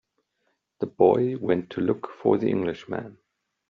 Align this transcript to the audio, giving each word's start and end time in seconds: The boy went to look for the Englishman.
The 0.79 0.87
boy 0.87 1.37
went 1.37 1.69
to 1.73 1.81
look 1.81 2.09
for 2.23 2.39
the 2.39 2.49
Englishman. 2.49 3.19